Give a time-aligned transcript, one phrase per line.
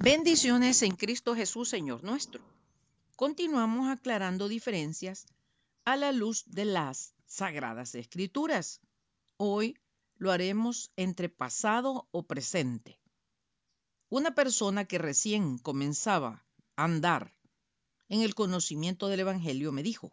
[0.00, 2.40] Bendiciones en Cristo Jesús, Señor nuestro.
[3.16, 5.26] Continuamos aclarando diferencias
[5.84, 8.80] a la luz de las Sagradas Escrituras.
[9.38, 9.76] Hoy
[10.16, 13.00] lo haremos entre pasado o presente.
[14.08, 16.46] Una persona que recién comenzaba
[16.76, 17.34] a andar
[18.08, 20.12] en el conocimiento del Evangelio me dijo,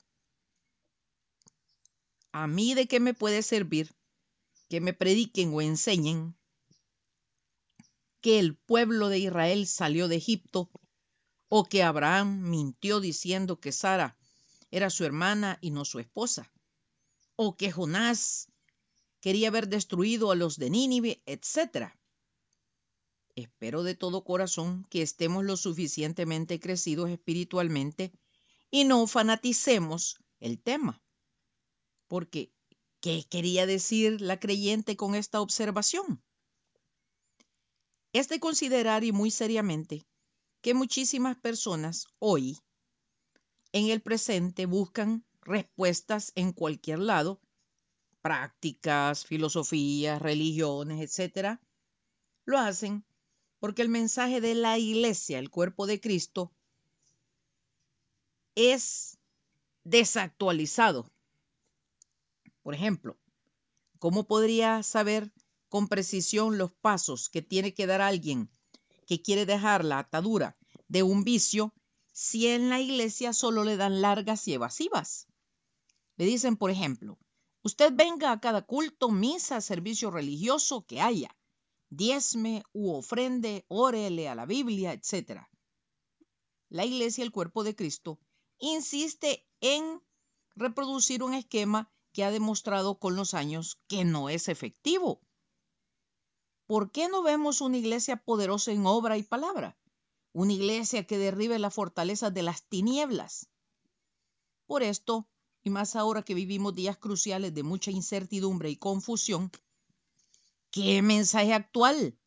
[2.32, 3.94] ¿a mí de qué me puede servir
[4.68, 6.36] que me prediquen o enseñen
[8.26, 10.72] que el pueblo de Israel salió de Egipto
[11.48, 14.18] o que Abraham mintió diciendo que Sara
[14.72, 16.52] era su hermana y no su esposa,
[17.36, 18.48] o que Jonás
[19.20, 21.94] quería haber destruido a los de Nínive, etc.
[23.36, 28.12] Espero de todo corazón que estemos lo suficientemente crecidos espiritualmente
[28.72, 31.00] y no fanaticemos el tema.
[32.08, 32.52] Porque,
[33.02, 36.24] ¿qué quería decir la creyente con esta observación?
[38.16, 40.08] Es de considerar y muy seriamente
[40.62, 42.58] que muchísimas personas hoy,
[43.74, 47.42] en el presente, buscan respuestas en cualquier lado,
[48.22, 51.60] prácticas, filosofías, religiones, etcétera,
[52.46, 53.04] lo hacen
[53.60, 56.54] porque el mensaje de la iglesia, el cuerpo de Cristo,
[58.56, 59.18] es
[59.84, 61.12] desactualizado.
[62.64, 63.18] Por ejemplo,
[64.00, 65.34] ¿cómo podría saber
[65.70, 68.50] con precisión los pasos que tiene que dar alguien
[69.06, 70.58] que quiere dejar la atadura
[70.88, 71.74] de un vicio
[72.12, 75.28] si en la iglesia solo le dan largas y evasivas.
[76.18, 77.20] Le dicen, por ejemplo,
[77.62, 81.36] usted venga a cada culto, misa, servicio religioso que haya,
[81.90, 85.42] diezme u ofrende, órele a la Biblia, etc.
[86.70, 88.20] La iglesia, el cuerpo de Cristo,
[88.60, 90.02] insiste en
[90.56, 95.22] reproducir un esquema que ha demostrado con los años que no es efectivo.
[96.68, 99.78] ¿Por qué no vemos una iglesia poderosa en obra y palabra?
[100.34, 103.48] Una iglesia que derribe las fortalezas de las tinieblas.
[104.66, 105.28] Por esto,
[105.64, 109.52] y más ahora que vivimos días cruciales de mucha incertidumbre y confusión,
[110.72, 112.18] ¿qué mensaje actual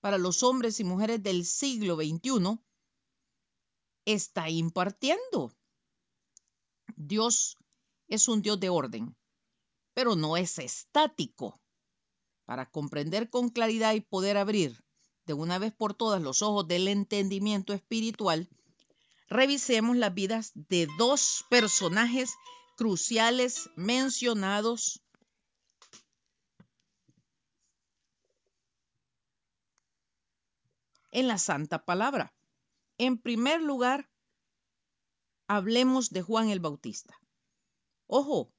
[0.00, 2.58] para los hombres y mujeres del siglo XXI
[4.04, 5.52] está impartiendo?
[6.94, 7.56] Dios
[8.06, 9.16] es un Dios de orden,
[9.94, 11.58] pero no es estático.
[12.46, 14.82] Para comprender con claridad y poder abrir
[15.26, 18.48] de una vez por todas los ojos del entendimiento espiritual,
[19.28, 22.34] revisemos las vidas de dos personajes
[22.76, 25.02] cruciales mencionados
[31.10, 32.32] en la Santa Palabra.
[32.98, 34.08] En primer lugar,
[35.48, 37.18] hablemos de Juan el Bautista.
[38.06, 38.52] Ojo,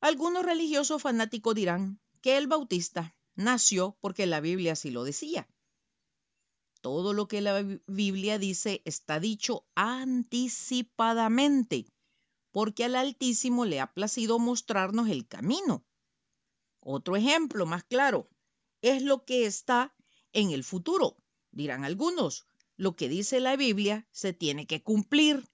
[0.00, 5.46] algunos religiosos fanáticos dirán, que el Bautista nació porque la Biblia así lo decía.
[6.80, 11.84] Todo lo que la Biblia dice está dicho anticipadamente,
[12.50, 15.84] porque al Altísimo le ha placido mostrarnos el camino.
[16.80, 18.30] Otro ejemplo más claro
[18.80, 19.94] es lo que está
[20.32, 21.18] en el futuro.
[21.50, 22.46] Dirán algunos,
[22.78, 25.46] lo que dice la Biblia se tiene que cumplir.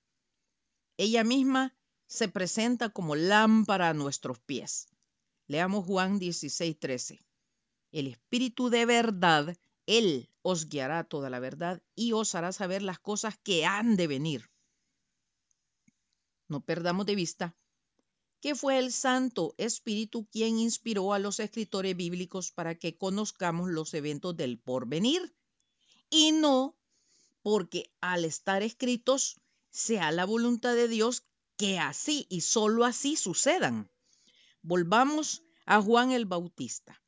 [0.97, 1.75] Ella misma
[2.07, 4.87] se presenta como lámpara a nuestros pies.
[5.51, 7.25] Leamos Juan 16, 13.
[7.91, 13.01] El Espíritu de verdad, Él os guiará toda la verdad y os hará saber las
[13.01, 14.49] cosas que han de venir.
[16.47, 17.57] No perdamos de vista
[18.41, 23.93] que fue el Santo Espíritu quien inspiró a los escritores bíblicos para que conozcamos los
[23.93, 25.35] eventos del porvenir
[26.11, 26.77] y no
[27.43, 31.25] porque al estar escritos sea la voluntad de Dios
[31.57, 33.91] que así y sólo así sucedan.
[34.63, 37.03] Volvamos a Juan el Bautista.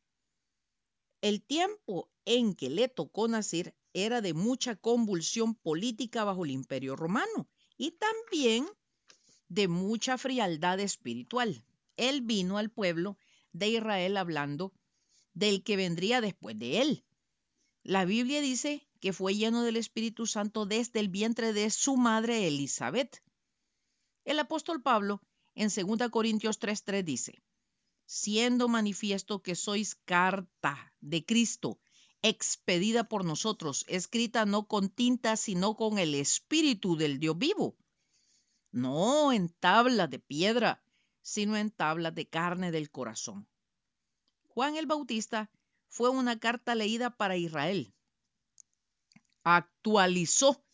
[1.21, 6.97] El tiempo en que le tocó nacer era de mucha convulsión política bajo el imperio
[6.97, 8.67] romano y también
[9.49, 11.63] de mucha frialdad espiritual.
[11.97, 13.19] Él vino al pueblo
[13.53, 14.73] de Israel hablando
[15.35, 17.05] del que vendría después de él.
[17.83, 22.47] La Biblia dice que fue lleno del Espíritu Santo desde el vientre de su madre
[22.47, 23.23] Elizabeth.
[24.25, 25.21] El apóstol Pablo
[25.55, 27.43] en 2 Corintios 3:3 dice,
[28.07, 31.81] siendo manifiesto que sois carta de Cristo,
[32.23, 37.77] expedida por nosotros, escrita no con tinta, sino con el Espíritu del Dios vivo,
[38.71, 40.83] no en tabla de piedra,
[41.21, 43.49] sino en tabla de carne del corazón.
[44.45, 45.51] Juan el Bautista
[45.89, 47.95] fue una carta leída para Israel.
[49.43, 50.65] Actualizó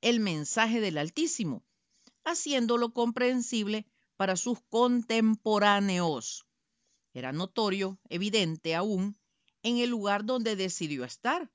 [0.00, 1.64] el mensaje del Altísimo,
[2.24, 3.86] haciéndolo comprensible
[4.22, 6.46] para sus contemporáneos.
[7.12, 9.18] Era notorio, evidente aún,
[9.64, 11.50] en el lugar donde decidió estar.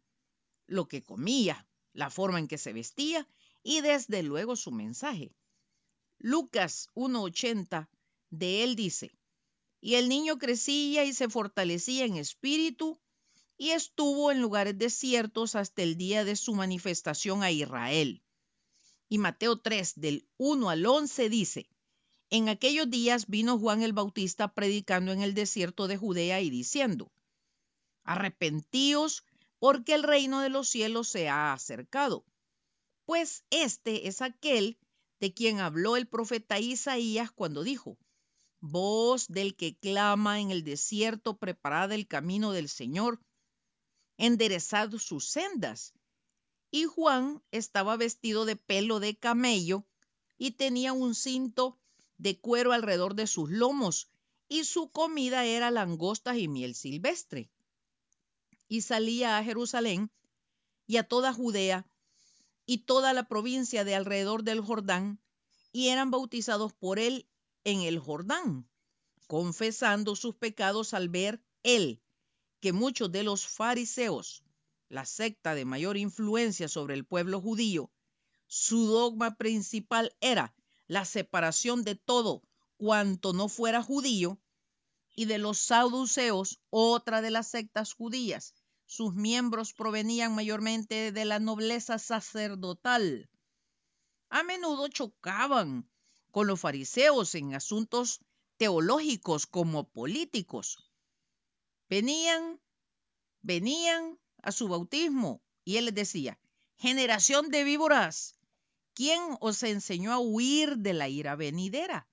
[0.65, 3.25] lo que comía, la forma en que se vestía
[3.63, 5.33] y desde luego su mensaje.
[6.17, 7.87] Lucas 1.80
[8.31, 9.13] de él dice,
[9.79, 12.99] y el niño crecía y se fortalecía en espíritu
[13.57, 18.21] y estuvo en lugares desiertos hasta el día de su manifestación a Israel.
[19.07, 21.69] Y Mateo 3 del 1 al 11 dice,
[22.29, 27.11] en aquellos días vino Juan el Bautista predicando en el desierto de Judea y diciendo,
[28.03, 29.23] arrepentíos
[29.59, 32.25] porque el reino de los cielos se ha acercado.
[33.05, 34.77] Pues este es aquel
[35.19, 37.97] de quien habló el profeta Isaías cuando dijo,
[38.59, 43.21] voz del que clama en el desierto, preparad el camino del Señor,
[44.17, 45.93] enderezad sus sendas.
[46.69, 49.85] Y Juan estaba vestido de pelo de camello
[50.37, 51.79] y tenía un cinto
[52.17, 54.09] de cuero alrededor de sus lomos,
[54.49, 57.49] y su comida era langostas y miel silvestre.
[58.67, 60.11] Y salía a Jerusalén
[60.85, 61.85] y a toda Judea
[62.65, 65.19] y toda la provincia de alrededor del Jordán,
[65.71, 67.27] y eran bautizados por él
[67.63, 68.67] en el Jordán,
[69.27, 72.01] confesando sus pecados al ver él
[72.59, 74.43] que muchos de los fariseos,
[74.89, 77.91] la secta de mayor influencia sobre el pueblo judío,
[78.47, 80.55] su dogma principal era
[80.87, 82.43] la separación de todo
[82.77, 84.39] cuanto no fuera judío,
[85.15, 88.53] y de los saduceos, otra de las sectas judías.
[88.85, 93.27] Sus miembros provenían mayormente de la nobleza sacerdotal.
[94.29, 95.89] A menudo chocaban
[96.29, 98.19] con los fariseos en asuntos
[98.57, 100.77] teológicos como políticos.
[101.89, 102.61] Venían,
[103.41, 106.39] venían a su bautismo y él les decía,
[106.75, 108.36] generación de víboras,
[108.97, 112.09] ¿quién os enseñó a huir de la ira venidera?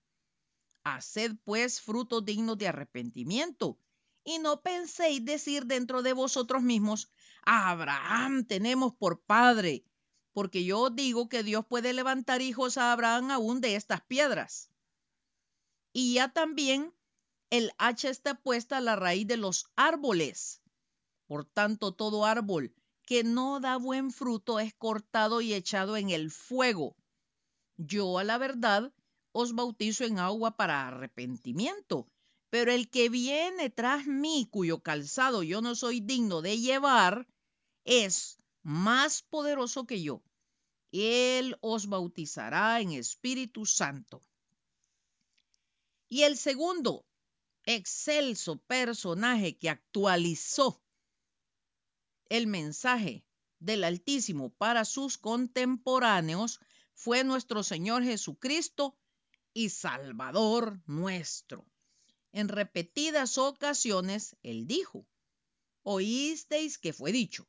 [0.83, 3.79] Haced pues frutos dignos de arrepentimiento
[4.23, 7.11] y no penséis decir dentro de vosotros mismos,
[7.43, 9.87] Abraham tenemos por padre,
[10.35, 14.69] porque yo os digo que Dios puede levantar hijos a Abraham aún de estas piedras.
[15.95, 16.93] Y ya también
[17.49, 20.61] el hacha está puesta a la raíz de los árboles.
[21.29, 26.31] Por tanto, todo árbol que no da buen fruto es cortado y echado en el
[26.31, 26.97] fuego.
[27.77, 28.93] Yo a la verdad
[29.33, 32.09] os bautizo en agua para arrepentimiento,
[32.51, 37.27] pero el que viene tras mí, cuyo calzado yo no soy digno de llevar,
[37.85, 40.23] es más poderoso que yo.
[40.93, 44.23] Él os bautizará en Espíritu Santo.
[46.09, 47.05] Y el segundo
[47.65, 50.84] excelso personaje que actualizó
[52.29, 53.25] el mensaje
[53.59, 56.61] del Altísimo para sus contemporáneos
[56.95, 58.97] fue nuestro Señor Jesucristo
[59.53, 61.67] y Salvador nuestro.
[62.33, 65.07] En repetidas ocasiones, Él dijo,
[65.83, 67.49] oísteis que fue dicho,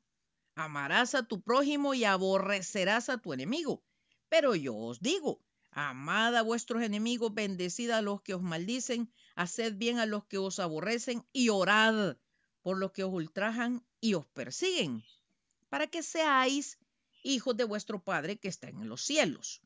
[0.56, 3.84] amarás a tu prójimo y aborrecerás a tu enemigo.
[4.30, 9.76] Pero yo os digo, amad a vuestros enemigos, bendecid a los que os maldicen, haced
[9.76, 12.18] bien a los que os aborrecen y orad
[12.66, 15.04] por los que os ultrajan y os persiguen,
[15.70, 16.80] para que seáis
[17.22, 19.62] hijos de vuestro Padre que está en los cielos,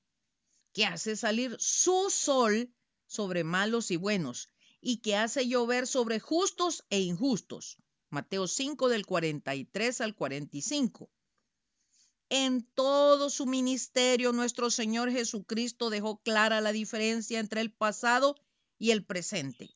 [0.73, 2.75] que hace salir su sol
[3.07, 4.49] sobre malos y buenos,
[4.81, 7.77] y que hace llover sobre justos e injustos.
[8.09, 11.09] Mateo 5 del 43 al 45.
[12.27, 18.35] En todo su ministerio, nuestro Señor Jesucristo dejó clara la diferencia entre el pasado
[18.77, 19.69] y el presente,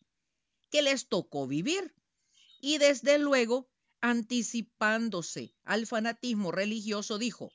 [0.70, 1.96] que les tocó vivir
[2.66, 7.52] y desde luego, anticipándose al fanatismo religioso, dijo,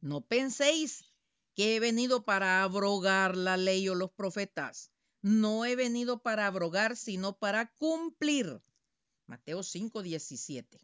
[0.00, 1.04] no penséis
[1.54, 4.90] que he venido para abrogar la ley o los profetas.
[5.22, 8.60] No he venido para abrogar, sino para cumplir.
[9.26, 10.80] Mateo 5, 17.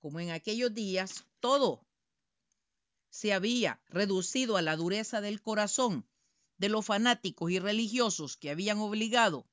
[0.00, 1.86] Como en aquellos días todo
[3.08, 6.08] se había reducido a la dureza del corazón
[6.56, 9.46] de los fanáticos y religiosos que habían obligado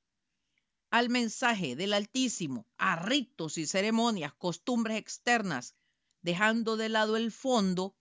[0.96, 5.74] al mensaje del Altísimo, a ritos y ceremonias, costumbres externas,
[6.22, 7.94] dejando de lado el fondo,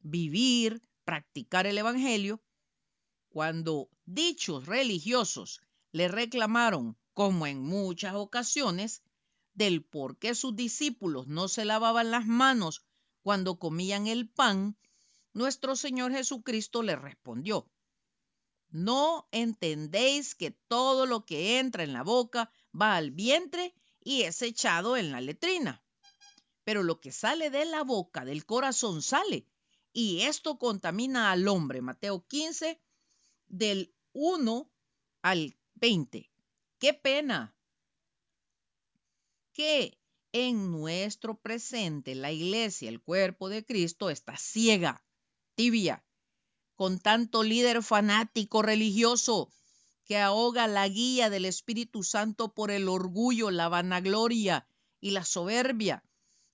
[0.00, 2.42] vivir, practicar el Evangelio,
[3.28, 5.60] cuando dichos religiosos
[5.92, 9.04] le reclamaron, como en muchas ocasiones,
[9.54, 12.84] del por qué sus discípulos no se lavaban las manos
[13.22, 14.76] cuando comían el pan,
[15.32, 17.68] nuestro Señor Jesucristo le respondió,
[18.72, 24.40] no entendéis que todo lo que entra en la boca va al vientre y es
[24.42, 25.84] echado en la letrina.
[26.64, 29.46] Pero lo que sale de la boca, del corazón, sale.
[29.92, 31.82] Y esto contamina al hombre.
[31.82, 32.80] Mateo 15,
[33.46, 34.70] del 1
[35.22, 36.30] al 20.
[36.78, 37.54] ¡Qué pena!
[39.52, 39.98] Que
[40.32, 45.04] en nuestro presente la iglesia, el cuerpo de Cristo, está ciega,
[45.54, 46.02] tibia,
[46.82, 49.52] con tanto líder fanático religioso
[50.04, 54.66] que ahoga la guía del Espíritu Santo por el orgullo, la vanagloria
[55.00, 56.02] y la soberbia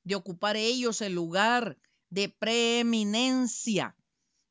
[0.04, 1.78] de ocupar ellos el lugar
[2.10, 3.96] de preeminencia.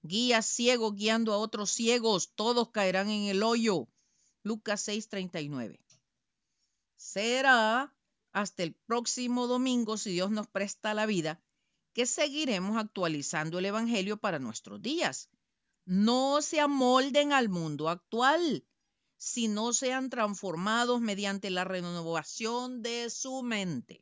[0.01, 3.87] Guía ciego guiando a otros ciegos, todos caerán en el hoyo.
[4.41, 5.79] Lucas 6:39.
[6.95, 7.95] Será
[8.31, 11.39] hasta el próximo domingo, si Dios nos presta la vida,
[11.93, 15.29] que seguiremos actualizando el Evangelio para nuestros días.
[15.89, 18.67] No se amolden al mundo actual,
[19.15, 24.01] sino sean transformados mediante la renovación de su mente.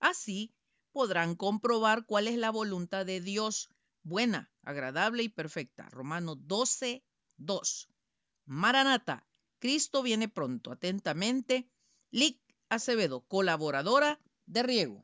[0.00, 0.54] Así
[0.92, 3.68] podrán comprobar cuál es la voluntad de Dios,
[4.02, 5.90] buena, agradable y perfecta.
[5.90, 7.04] Romanos 12,
[7.36, 7.88] 2.
[8.46, 9.26] Maranata,
[9.58, 10.72] Cristo viene pronto.
[10.72, 11.68] Atentamente,
[12.10, 15.02] Lic Acevedo, colaboradora de Riego.